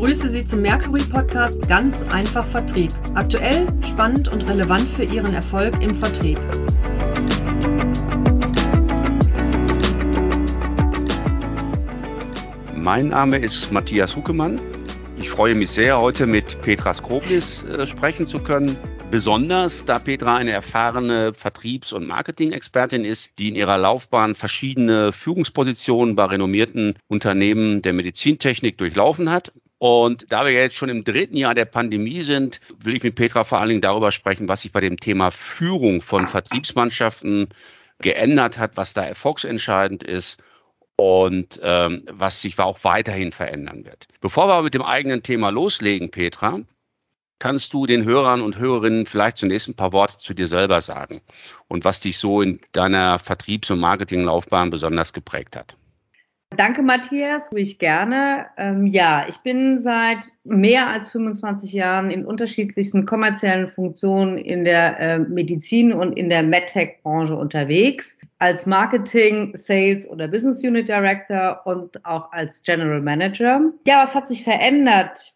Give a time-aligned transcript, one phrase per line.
[0.00, 2.92] begrüße Sie zum Mercury Podcast Ganz einfach Vertrieb.
[3.14, 6.38] Aktuell, spannend und relevant für Ihren Erfolg im Vertrieb.
[12.76, 14.60] Mein Name ist Matthias Huckemann.
[15.16, 18.76] Ich freue mich sehr, heute mit Petra Skroblis äh, sprechen zu können.
[19.10, 26.14] Besonders, da Petra eine erfahrene Vertriebs- und Marketing-Expertin ist, die in ihrer Laufbahn verschiedene Führungspositionen
[26.14, 29.50] bei renommierten Unternehmen der Medizintechnik durchlaufen hat.
[29.78, 33.44] Und da wir jetzt schon im dritten Jahr der Pandemie sind, will ich mit Petra
[33.44, 37.48] vor allen Dingen darüber sprechen, was sich bei dem Thema Führung von Vertriebsmannschaften
[38.00, 40.38] geändert hat, was da erfolgsentscheidend ist
[40.96, 44.08] und ähm, was sich auch weiterhin verändern wird.
[44.20, 46.60] Bevor wir mit dem eigenen Thema loslegen, Petra,
[47.38, 51.20] kannst du den Hörern und Hörerinnen vielleicht zunächst ein paar Worte zu dir selber sagen
[51.68, 55.76] und was dich so in deiner Vertriebs- und Marketinglaufbahn besonders geprägt hat?
[56.56, 58.46] Danke, Matthias, tue ich gerne.
[58.56, 64.98] Ähm, ja, ich bin seit mehr als 25 Jahren in unterschiedlichsten kommerziellen Funktionen in der
[64.98, 68.18] äh, Medizin und in der MedTech-Branche unterwegs.
[68.38, 73.60] Als Marketing, Sales oder Business Unit Director und auch als General Manager.
[73.86, 75.34] Ja, was hat sich verändert?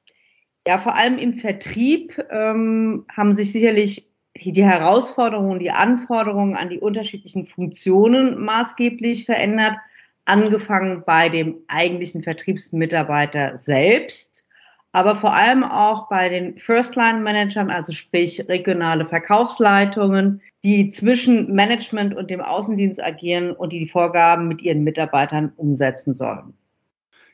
[0.66, 6.80] Ja, vor allem im Vertrieb ähm, haben sich sicherlich die Herausforderungen, die Anforderungen an die
[6.80, 9.76] unterschiedlichen Funktionen maßgeblich verändert,
[10.24, 14.44] angefangen bei dem eigentlichen Vertriebsmitarbeiter selbst,
[14.92, 22.30] aber vor allem auch bei den First-Line-Managern, also sprich regionale Verkaufsleitungen, die zwischen Management und
[22.30, 26.54] dem Außendienst agieren und die die Vorgaben mit ihren Mitarbeitern umsetzen sollen.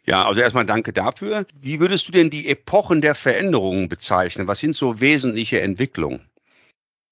[0.05, 1.47] Ja, also erstmal danke dafür.
[1.61, 4.49] Wie würdest du denn die Epochen der Veränderungen bezeichnen?
[4.49, 6.31] Was sind so wesentliche Entwicklungen?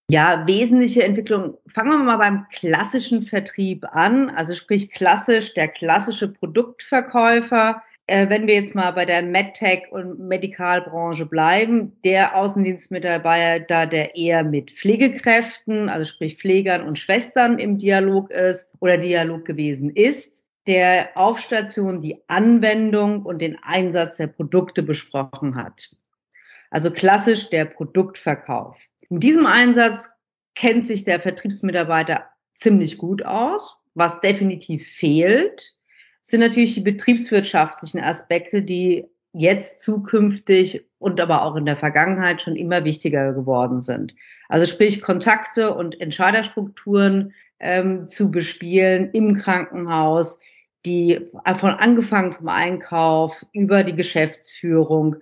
[0.08, 1.54] Ja, wesentliche Entwicklungen.
[1.66, 4.30] Fangen wir mal beim klassischen Vertrieb an.
[4.30, 7.82] Also sprich klassisch, der klassische Produktverkäufer.
[8.06, 14.44] Äh, wenn wir jetzt mal bei der MedTech und Medikalbranche bleiben, der Außendienstmitarbeiter, der eher
[14.44, 21.10] mit Pflegekräften, also sprich Pflegern und Schwestern im Dialog ist oder Dialog gewesen ist, der
[21.16, 25.90] auf Station die Anwendung und den Einsatz der Produkte besprochen hat.
[26.70, 28.78] Also klassisch der Produktverkauf.
[29.08, 30.10] In diesem Einsatz
[30.54, 32.24] kennt sich der Vertriebsmitarbeiter
[32.54, 33.78] ziemlich gut aus.
[33.94, 35.74] Was definitiv fehlt,
[36.22, 42.56] sind natürlich die betriebswirtschaftlichen Aspekte, die jetzt zukünftig und aber auch in der Vergangenheit schon
[42.56, 44.14] immer wichtiger geworden sind.
[44.48, 50.40] Also sprich Kontakte und Entscheiderstrukturen ähm, zu bespielen im Krankenhaus,
[50.84, 51.20] die
[51.56, 55.16] von angefangen vom Einkauf über die Geschäftsführung,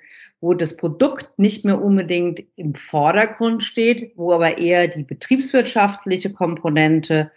[0.45, 7.31] wo das Produkt nicht mehr unbedingt im Vordergrund steht, wo aber eher die betriebswirtschaftliche Komponente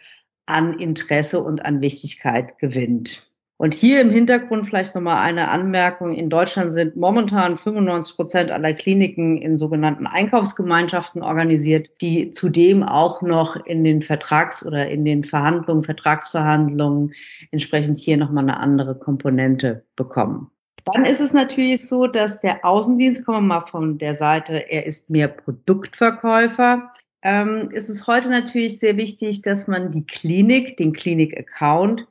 [0.45, 3.31] an Interesse und an Wichtigkeit gewinnt.
[3.55, 6.15] Und hier im Hintergrund vielleicht nochmal eine Anmerkung.
[6.15, 13.21] In Deutschland sind momentan 95 Prozent aller Kliniken in sogenannten Einkaufsgemeinschaften organisiert, die zudem auch
[13.21, 17.13] noch in den Vertrags- oder in den Verhandlungen, Vertragsverhandlungen
[17.51, 20.51] entsprechend hier nochmal eine andere Komponente bekommen.
[20.93, 24.85] Dann ist es natürlich so, dass der Außendienst, kommen wir mal von der Seite, er
[24.85, 26.93] ist mehr Produktverkäufer.
[27.23, 32.07] Ähm, ist es heute natürlich sehr wichtig, dass man die Klinik, den Klinik-Account,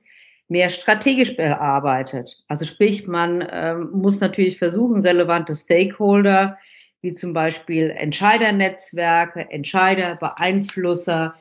[0.49, 2.45] mehr strategisch bearbeitet.
[2.49, 6.59] Also sprich, man ähm, muss natürlich versuchen, relevante Stakeholder
[7.03, 11.35] wie zum Beispiel Entscheidernetzwerke, Entscheider, Beeinflusser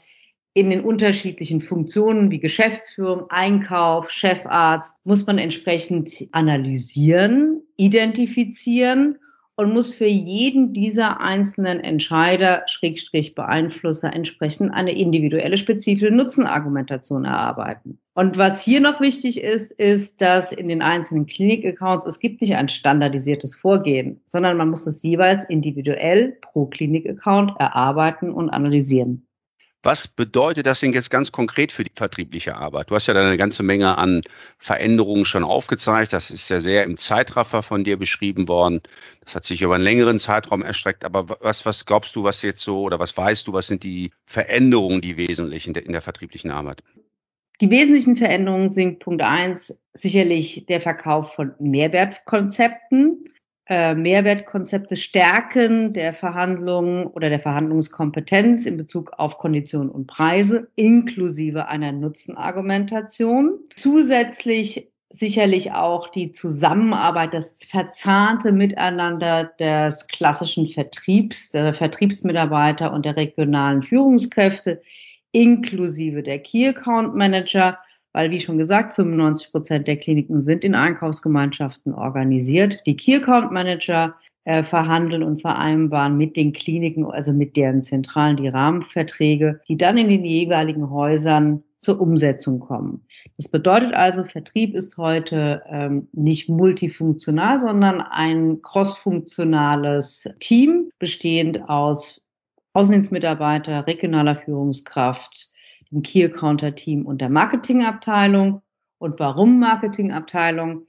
[0.55, 9.17] in den unterschiedlichen Funktionen wie Geschäftsführung, Einkauf, Chefarzt, muss man entsprechend analysieren, identifizieren
[9.57, 17.99] und muss für jeden dieser einzelnen Entscheider, Schrägstrich Beeinflusser entsprechend eine individuelle spezifische Nutzenargumentation erarbeiten.
[18.13, 22.55] Und was hier noch wichtig ist, ist, dass in den einzelnen Klinik-Accounts, es gibt nicht
[22.55, 29.24] ein standardisiertes Vorgehen, sondern man muss es jeweils individuell pro Klinik-Account erarbeiten und analysieren.
[29.85, 32.89] Was bedeutet das denn jetzt ganz konkret für die vertriebliche Arbeit?
[32.89, 34.23] Du hast ja da eine ganze Menge an
[34.57, 36.11] Veränderungen schon aufgezeigt.
[36.11, 38.81] Das ist ja sehr im Zeitraffer von dir beschrieben worden.
[39.23, 41.05] Das hat sich über einen längeren Zeitraum erstreckt.
[41.05, 44.09] Aber was, was glaubst du, was jetzt so oder was weißt du, was sind die
[44.25, 46.81] Veränderungen, die wesentlichen in der vertrieblichen Arbeit?
[47.61, 53.23] Die wesentlichen Veränderungen sind Punkt eins sicherlich der Verkauf von Mehrwertkonzepten
[53.67, 61.67] äh, Mehrwertkonzepte stärken der Verhandlungen oder der Verhandlungskompetenz in Bezug auf Konditionen und Preise inklusive
[61.67, 63.59] einer Nutzenargumentation.
[63.75, 73.15] Zusätzlich sicherlich auch die Zusammenarbeit, das verzahnte Miteinander des klassischen Vertriebs, der Vertriebsmitarbeiter und der
[73.15, 74.81] regionalen Führungskräfte
[75.31, 77.77] inklusive der Key Account Manager
[78.15, 82.79] weil, wie schon gesagt, 95 Prozent der Kliniken sind in Einkaufsgemeinschaften organisiert.
[82.85, 84.15] Die Key Account Manager
[84.45, 89.97] äh, verhandeln und vereinbaren mit den Kliniken, also mit deren Zentralen, die Rahmenverträge, die dann
[89.97, 93.05] in den jeweiligen Häusern zur Umsetzung kommen.
[93.35, 102.21] Das bedeutet also, Vertrieb ist heute ähm, nicht multifunktional, sondern ein crossfunktionales Team, bestehend aus
[102.71, 105.51] Außendienstmitarbeiter, regionaler Führungskraft,
[105.95, 108.61] dem Key Accounter Team und der Marketingabteilung.
[108.99, 110.85] Und warum Marketingabteilung?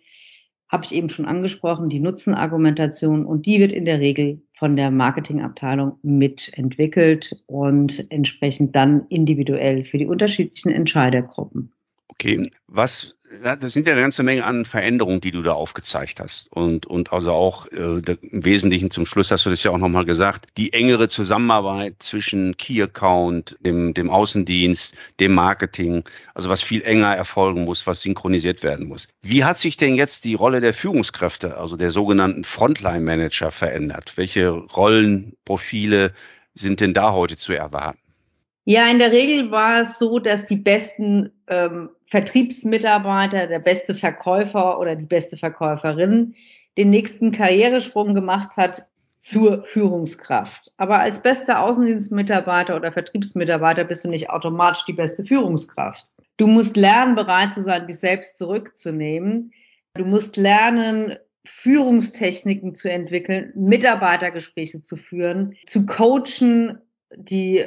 [0.70, 4.90] Habe ich eben schon angesprochen, die Nutzenargumentation und die wird in der Regel von der
[4.90, 11.72] Marketingabteilung mitentwickelt und entsprechend dann individuell für die unterschiedlichen Entscheidergruppen.
[12.18, 16.50] Okay, was das sind ja eine ganze Menge an Veränderungen, die du da aufgezeigt hast.
[16.52, 20.04] Und, und also auch äh, im Wesentlichen zum Schluss hast du das ja auch nochmal
[20.04, 26.04] gesagt, die engere Zusammenarbeit zwischen Key Account, dem, dem Außendienst, dem Marketing,
[26.34, 29.08] also was viel enger erfolgen muss, was synchronisiert werden muss.
[29.22, 34.12] Wie hat sich denn jetzt die Rolle der Führungskräfte, also der sogenannten Frontline Manager verändert?
[34.16, 36.12] Welche Rollenprofile
[36.54, 37.98] sind denn da heute zu erwarten?
[38.68, 44.80] Ja, in der Regel war es so, dass die besten ähm, Vertriebsmitarbeiter, der beste Verkäufer
[44.80, 46.34] oder die beste Verkäuferin
[46.76, 48.84] den nächsten Karrieresprung gemacht hat
[49.20, 50.72] zur Führungskraft.
[50.78, 56.04] Aber als bester Außendienstmitarbeiter oder Vertriebsmitarbeiter bist du nicht automatisch die beste Führungskraft.
[56.36, 59.52] Du musst lernen, bereit zu sein, dich selbst zurückzunehmen.
[59.94, 66.80] Du musst lernen, Führungstechniken zu entwickeln, Mitarbeitergespräche zu führen, zu coachen,
[67.14, 67.64] die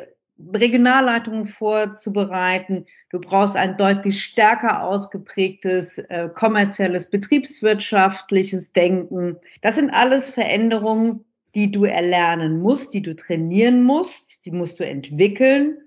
[0.54, 2.86] Regionalleitungen vorzubereiten.
[3.10, 9.38] Du brauchst ein deutlich stärker ausgeprägtes äh, kommerzielles, betriebswirtschaftliches Denken.
[9.62, 11.26] Das sind alles Veränderungen,
[11.56, 15.78] die du erlernen musst, die du trainieren musst, die musst du entwickeln.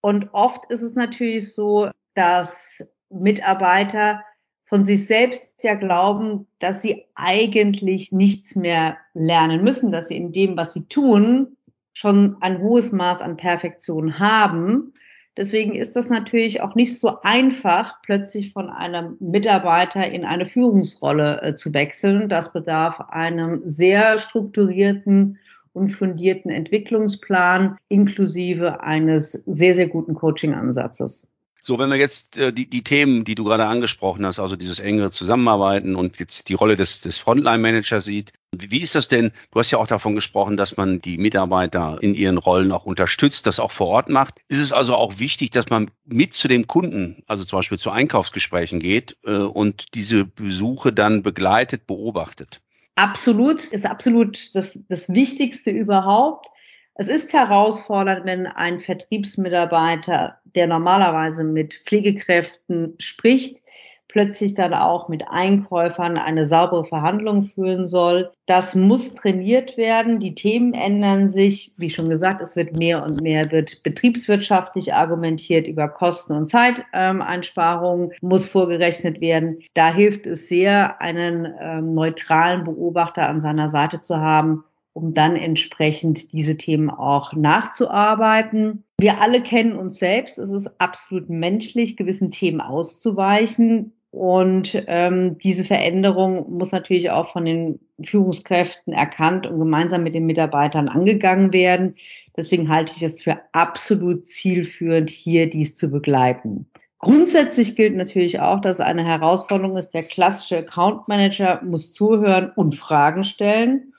[0.00, 4.22] Und oft ist es natürlich so, dass Mitarbeiter
[4.64, 10.32] von sich selbst ja glauben, dass sie eigentlich nichts mehr lernen müssen, dass sie in
[10.32, 11.56] dem, was sie tun,
[11.94, 14.92] schon ein hohes Maß an Perfektion haben.
[15.36, 21.42] Deswegen ist das natürlich auch nicht so einfach, plötzlich von einem Mitarbeiter in eine Führungsrolle
[21.42, 22.28] äh, zu wechseln.
[22.28, 25.38] Das bedarf einem sehr strukturierten
[25.72, 31.26] und fundierten Entwicklungsplan inklusive eines sehr, sehr guten Coaching-Ansatzes.
[31.60, 34.78] So, wenn wir jetzt äh, die, die Themen, die du gerade angesprochen hast, also dieses
[34.78, 39.32] engere Zusammenarbeiten und jetzt die Rolle des, des Frontline-Managers sieht, wie, ist das denn?
[39.50, 43.46] Du hast ja auch davon gesprochen, dass man die Mitarbeiter in ihren Rollen auch unterstützt,
[43.46, 44.40] das auch vor Ort macht.
[44.48, 47.90] Ist es also auch wichtig, dass man mit zu dem Kunden, also zum Beispiel zu
[47.90, 52.60] Einkaufsgesprächen geht äh, und diese Besuche dann begleitet, beobachtet?
[52.96, 56.46] Absolut, ist absolut das, das Wichtigste überhaupt.
[56.96, 63.58] Es ist herausfordernd, wenn ein Vertriebsmitarbeiter, der normalerweise mit Pflegekräften spricht,
[64.14, 68.30] plötzlich dann auch mit Einkäufern eine saubere Verhandlung führen soll.
[68.46, 70.20] Das muss trainiert werden.
[70.20, 71.74] Die Themen ändern sich.
[71.78, 78.12] Wie schon gesagt, es wird mehr und mehr wird betriebswirtschaftlich argumentiert über Kosten und Zeiteinsparungen
[78.20, 79.58] muss vorgerechnet werden.
[79.74, 84.62] Da hilft es sehr, einen ähm, neutralen Beobachter an seiner Seite zu haben,
[84.92, 88.84] um dann entsprechend diese Themen auch nachzuarbeiten.
[88.96, 90.38] Wir alle kennen uns selbst.
[90.38, 93.92] Es ist absolut menschlich, gewissen Themen auszuweichen.
[94.14, 100.24] Und ähm, diese Veränderung muss natürlich auch von den Führungskräften erkannt und gemeinsam mit den
[100.24, 101.96] Mitarbeitern angegangen werden.
[102.36, 106.66] Deswegen halte ich es für absolut zielführend, hier dies zu begleiten.
[107.00, 109.90] Grundsätzlich gilt natürlich auch, dass eine Herausforderung ist.
[109.94, 113.94] Der klassische Account Manager muss zuhören und Fragen stellen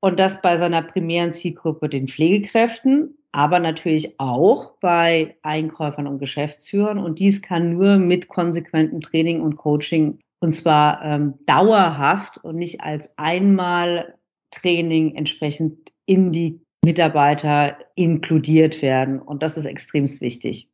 [0.00, 6.98] und das bei seiner primären Zielgruppe, den Pflegekräften, aber natürlich auch bei Einkäufern und Geschäftsführern.
[6.98, 12.80] Und dies kann nur mit konsequentem Training und Coaching und zwar ähm, dauerhaft und nicht
[12.80, 14.14] als einmal
[14.50, 19.20] Training entsprechend in die Mitarbeiter inkludiert werden.
[19.20, 20.68] Und das ist extremst wichtig.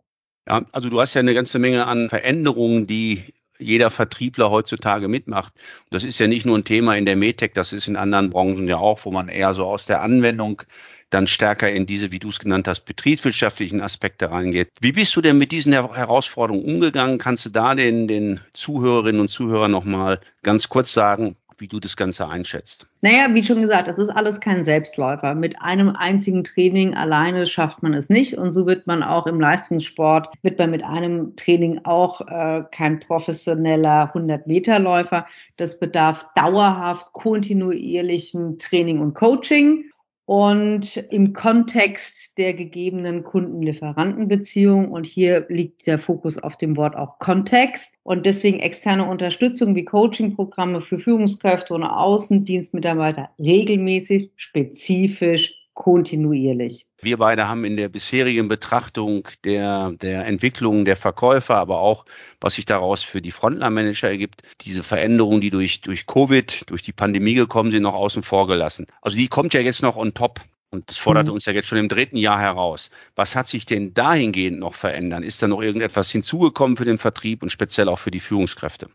[0.49, 5.55] Ja, also du hast ja eine ganze Menge an Veränderungen, die jeder Vertriebler heutzutage mitmacht.
[5.91, 8.69] Das ist ja nicht nur ein Thema in der Medtech, das ist in anderen Branchen
[8.69, 10.63] ja auch, wo man eher so aus der Anwendung
[11.11, 14.71] dann stärker in diese, wie du es genannt hast, betriebswirtschaftlichen Aspekte reingeht.
[14.81, 17.19] Wie bist du denn mit diesen Herausforderungen umgegangen?
[17.19, 21.97] Kannst du da den, den Zuhörerinnen und Zuhörern nochmal ganz kurz sagen, wie du das
[21.97, 22.87] Ganze einschätzt.
[23.03, 25.35] Naja, wie schon gesagt, es ist alles kein Selbstläufer.
[25.35, 28.37] Mit einem einzigen Training alleine schafft man es nicht.
[28.37, 33.01] Und so wird man auch im Leistungssport, wird man mit einem Training auch äh, kein
[33.01, 35.27] professioneller 100-Meter-Läufer.
[35.57, 39.91] Das bedarf dauerhaft kontinuierlichem Training und Coaching.
[40.27, 44.91] Und im Kontext der gegebenen Kunden-Lieferanten-Beziehung.
[44.91, 47.95] Und hier liegt der Fokus auf dem Wort auch Kontext.
[48.03, 56.87] Und deswegen externe Unterstützung wie Coaching-Programme für Führungskräfte und Außendienstmitarbeiter regelmäßig, spezifisch, kontinuierlich.
[57.01, 62.07] Wir beide haben in der bisherigen Betrachtung der, der Entwicklung der Verkäufer, aber auch
[62.41, 66.93] was sich daraus für die Frontline-Manager ergibt, diese Veränderungen, die durch, durch Covid, durch die
[66.93, 68.87] Pandemie gekommen sind, noch außen vor gelassen.
[69.03, 70.41] Also die kommt ja jetzt noch on top.
[70.71, 71.35] Und das fordert mhm.
[71.35, 72.91] uns ja jetzt schon im dritten Jahr heraus.
[73.15, 75.25] Was hat sich denn dahingehend noch verändert?
[75.25, 78.89] Ist da noch irgendetwas hinzugekommen für den Vertrieb und speziell auch für die Führungskräfte?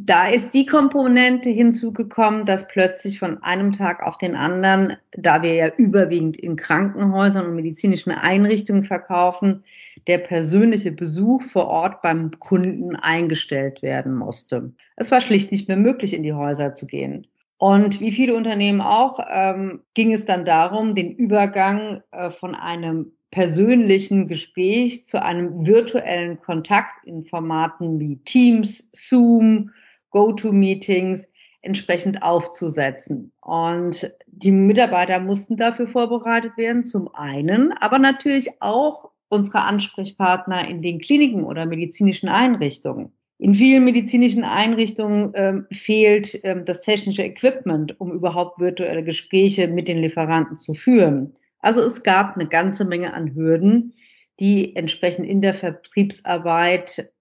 [0.00, 5.54] Da ist die Komponente hinzugekommen, dass plötzlich von einem Tag auf den anderen, da wir
[5.54, 9.64] ja überwiegend in Krankenhäusern und medizinischen Einrichtungen verkaufen,
[10.06, 14.72] der persönliche Besuch vor Ort beim Kunden eingestellt werden musste.
[14.96, 17.26] Es war schlicht nicht mehr möglich, in die Häuser zu gehen.
[17.58, 23.12] Und wie viele Unternehmen auch, ähm, ging es dann darum, den Übergang äh, von einem
[23.32, 29.72] persönlichen Gespräch zu einem virtuellen Kontakt in Formaten wie Teams, Zoom,
[30.10, 31.30] Go-to-Meetings
[31.62, 33.32] entsprechend aufzusetzen.
[33.40, 40.82] Und die Mitarbeiter mussten dafür vorbereitet werden, zum einen, aber natürlich auch unsere Ansprechpartner in
[40.82, 43.12] den Kliniken oder medizinischen Einrichtungen.
[43.40, 49.86] In vielen medizinischen Einrichtungen ähm, fehlt ähm, das technische Equipment, um überhaupt virtuelle Gespräche mit
[49.86, 51.34] den Lieferanten zu führen.
[51.60, 53.94] Also es gab eine ganze Menge an Hürden,
[54.40, 57.12] die entsprechend in der Vertriebsarbeit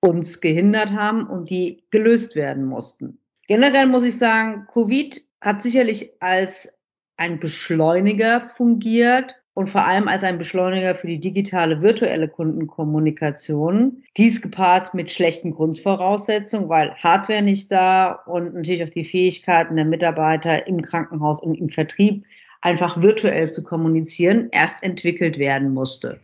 [0.00, 3.18] uns gehindert haben und die gelöst werden mussten.
[3.48, 6.78] Generell muss ich sagen, Covid hat sicherlich als
[7.16, 14.02] ein Beschleuniger fungiert und vor allem als ein Beschleuniger für die digitale virtuelle Kundenkommunikation.
[14.18, 19.86] Dies gepaart mit schlechten Grundvoraussetzungen, weil Hardware nicht da und natürlich auch die Fähigkeiten der
[19.86, 22.26] Mitarbeiter im Krankenhaus und im Vertrieb
[22.60, 26.20] einfach virtuell zu kommunizieren erst entwickelt werden musste.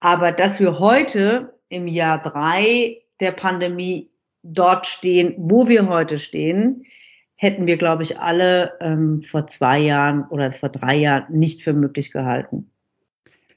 [0.00, 4.10] Aber dass wir heute im Jahr drei der Pandemie
[4.42, 6.84] dort stehen, wo wir heute stehen,
[7.36, 11.72] hätten wir, glaube ich, alle ähm, vor zwei Jahren oder vor drei Jahren nicht für
[11.72, 12.70] möglich gehalten.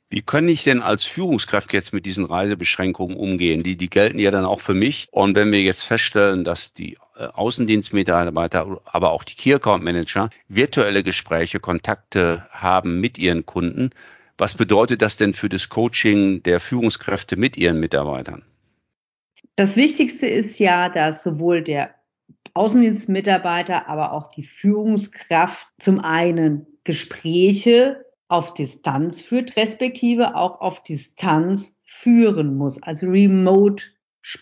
[0.09, 3.63] Wie kann ich denn als Führungskraft jetzt mit diesen Reisebeschränkungen umgehen?
[3.63, 5.07] Die, die gelten ja dann auch für mich.
[5.11, 10.29] Und wenn wir jetzt feststellen, dass die äh, Außendienstmitarbeiter, aber auch die Key Account Manager
[10.47, 13.89] virtuelle Gespräche, Kontakte haben mit ihren Kunden,
[14.37, 18.43] was bedeutet das denn für das Coaching der Führungskräfte mit ihren Mitarbeitern?
[19.55, 21.93] Das Wichtigste ist ja, dass sowohl der
[22.55, 31.75] Außendienstmitarbeiter, aber auch die Führungskraft zum einen Gespräche auf Distanz führt, respektive auch auf Distanz
[31.83, 33.83] führen muss, also remote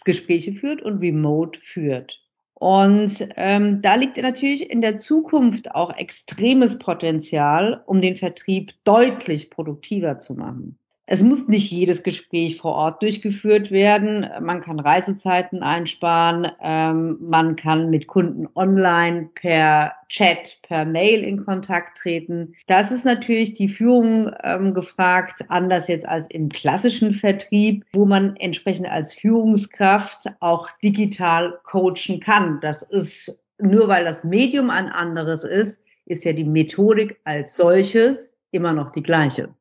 [0.06, 2.21] Gespräche führt und remote führt.
[2.62, 9.50] Und ähm, da liegt natürlich in der Zukunft auch extremes Potenzial, um den Vertrieb deutlich
[9.50, 10.78] produktiver zu machen.
[11.12, 14.26] Es muss nicht jedes Gespräch vor Ort durchgeführt werden.
[14.40, 16.48] Man kann Reisezeiten einsparen.
[16.62, 22.56] Ähm, man kann mit Kunden online per Chat, per Mail in Kontakt treten.
[22.68, 28.38] Das ist natürlich die Führung ähm, gefragt, anders jetzt als im klassischen Vertrieb, wo man
[28.38, 32.62] entsprechend als Führungskraft auch digital coachen kann.
[32.62, 38.34] Das ist nur weil das Medium ein anderes ist, ist ja die Methodik als solches
[38.52, 39.54] immer noch die gleiche.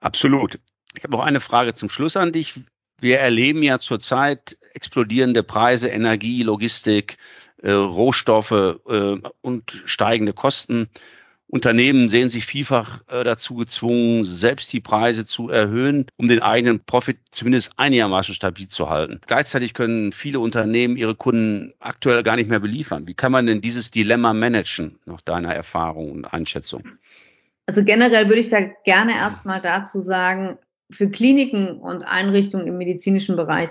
[0.00, 0.58] Absolut.
[0.94, 2.60] Ich habe noch eine Frage zum Schluss an dich.
[3.00, 7.18] Wir erleben ja zurzeit explodierende Preise, Energie, Logistik,
[7.62, 10.88] äh, Rohstoffe äh, und steigende Kosten.
[11.50, 16.80] Unternehmen sehen sich vielfach äh, dazu gezwungen, selbst die Preise zu erhöhen, um den eigenen
[16.80, 19.20] Profit zumindest einigermaßen stabil zu halten.
[19.26, 23.06] Gleichzeitig können viele Unternehmen ihre Kunden aktuell gar nicht mehr beliefern.
[23.06, 26.84] Wie kann man denn dieses Dilemma managen, nach deiner Erfahrung und Einschätzung?
[27.68, 30.56] Also generell würde ich da gerne erstmal dazu sagen,
[30.90, 33.68] für Kliniken und Einrichtungen im medizinischen Bereich,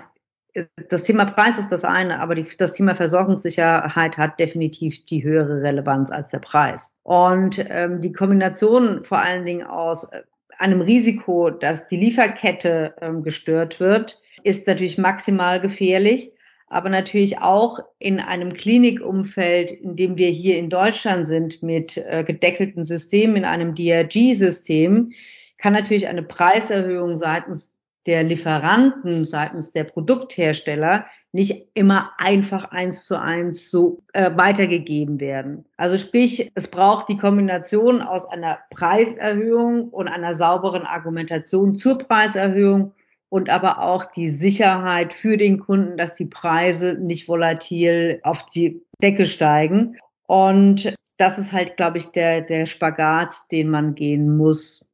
[0.88, 5.62] das Thema Preis ist das eine, aber die, das Thema Versorgungssicherheit hat definitiv die höhere
[5.62, 6.96] Relevanz als der Preis.
[7.02, 10.22] Und ähm, die Kombination vor allen Dingen aus äh,
[10.58, 16.32] einem Risiko, dass die Lieferkette ähm, gestört wird, ist natürlich maximal gefährlich
[16.70, 22.24] aber natürlich auch in einem Klinikumfeld, in dem wir hier in Deutschland sind, mit äh,
[22.24, 25.12] gedeckelten Systemen, in einem DRG-System,
[25.56, 33.20] kann natürlich eine Preiserhöhung seitens der Lieferanten, seitens der Produkthersteller nicht immer einfach eins zu
[33.20, 35.66] eins so äh, weitergegeben werden.
[35.76, 42.92] Also sprich, es braucht die Kombination aus einer Preiserhöhung und einer sauberen Argumentation zur Preiserhöhung
[43.28, 48.82] und aber auch die Sicherheit für den Kunden, dass die Preise nicht volatil auf die
[49.02, 49.98] Decke steigen.
[50.26, 54.84] Und das ist halt, glaube ich, der, der Spagat, den man gehen muss.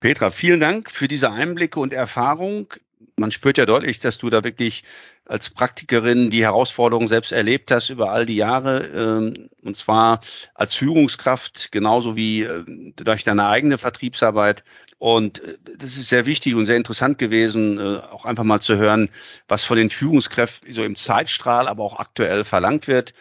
[0.00, 2.72] Petra, vielen Dank für diese Einblicke und Erfahrung.
[3.16, 4.84] Man spürt ja deutlich, dass du da wirklich
[5.26, 10.20] als Praktikerin die Herausforderungen selbst erlebt hast über all die Jahre, ähm, und zwar
[10.54, 12.64] als Führungskraft genauso wie äh,
[12.96, 14.64] durch deine eigene Vertriebsarbeit.
[14.98, 18.76] Und äh, das ist sehr wichtig und sehr interessant gewesen, äh, auch einfach mal zu
[18.76, 19.10] hören,
[19.48, 23.12] was von den Führungskräften so im Zeitstrahl, aber auch aktuell verlangt wird.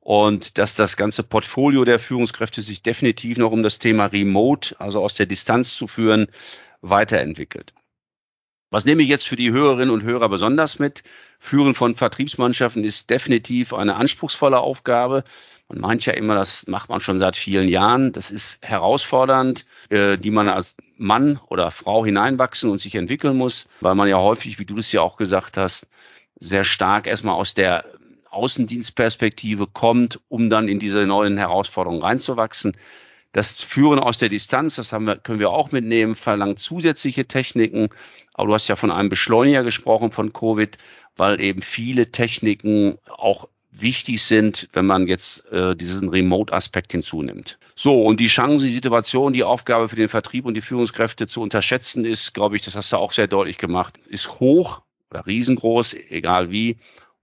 [0.00, 5.00] Und dass das ganze Portfolio der Führungskräfte sich definitiv noch um das Thema Remote, also
[5.00, 6.26] aus der Distanz zu führen,
[6.80, 7.72] weiterentwickelt.
[8.72, 11.02] Was nehme ich jetzt für die Hörerinnen und Hörer besonders mit?
[11.38, 15.24] Führen von Vertriebsmannschaften ist definitiv eine anspruchsvolle Aufgabe.
[15.68, 18.12] Man meint ja immer, das macht man schon seit vielen Jahren.
[18.12, 23.68] Das ist herausfordernd, äh, die man als Mann oder Frau hineinwachsen und sich entwickeln muss,
[23.82, 25.86] weil man ja häufig, wie du das ja auch gesagt hast,
[26.40, 27.84] sehr stark erstmal aus der
[28.30, 32.74] Außendienstperspektive kommt, um dann in diese neuen Herausforderungen reinzuwachsen.
[33.32, 37.88] Das Führen aus der Distanz, das haben wir, können wir auch mitnehmen, verlangt zusätzliche Techniken.
[38.34, 40.76] Aber du hast ja von einem Beschleuniger gesprochen von Covid,
[41.16, 47.58] weil eben viele Techniken auch wichtig sind, wenn man jetzt äh, diesen Remote-Aspekt hinzunimmt.
[47.74, 51.40] So, und die Chance, die Situation, die Aufgabe für den Vertrieb und die Führungskräfte zu
[51.40, 55.94] unterschätzen, ist, glaube ich, das hast du auch sehr deutlich gemacht, ist hoch oder riesengroß,
[56.10, 56.76] egal wie.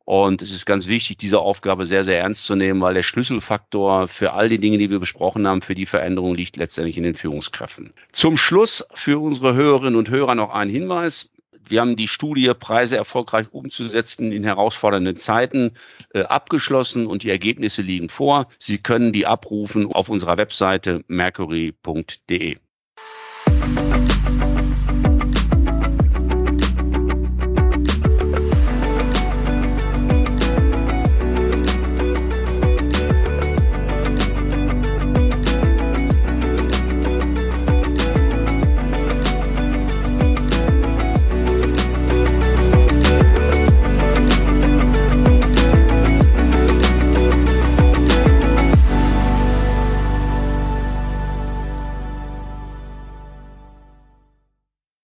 [0.09, 4.07] Und es ist ganz wichtig, diese Aufgabe sehr, sehr ernst zu nehmen, weil der Schlüsselfaktor
[4.07, 7.13] für all die Dinge, die wir besprochen haben, für die Veränderung liegt letztendlich in den
[7.13, 7.93] Führungskräften.
[8.11, 11.29] Zum Schluss für unsere Hörerinnen und Hörer noch ein Hinweis.
[11.63, 15.73] Wir haben die Studie Preise erfolgreich umzusetzen in herausfordernden Zeiten
[16.15, 18.47] äh, abgeschlossen und die Ergebnisse liegen vor.
[18.57, 22.57] Sie können die abrufen auf unserer Webseite mercury.de.